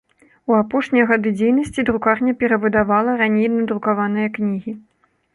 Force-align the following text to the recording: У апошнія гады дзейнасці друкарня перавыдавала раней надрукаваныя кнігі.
У 0.51 0.53
апошнія 0.59 1.03
гады 1.09 1.33
дзейнасці 1.39 1.83
друкарня 1.89 2.33
перавыдавала 2.41 3.11
раней 3.21 3.47
надрукаваныя 3.57 4.31
кнігі. 4.39 4.73